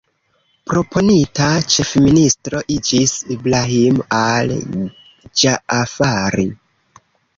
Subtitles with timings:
[0.69, 6.49] Proponita ĉefministro iĝis Ibrahim al-Ĝaafari.